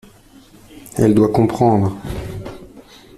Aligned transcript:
Elle 0.97 1.13
doit 1.13 1.27
comprendre. 1.29 1.95